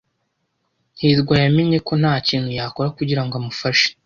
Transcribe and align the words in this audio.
hirwa 0.99 1.35
yamenye 1.43 1.77
ko 1.87 1.93
ntakintu 2.01 2.49
yakora 2.59 2.89
kugirango 2.97 3.33
amufashe. 3.39 3.87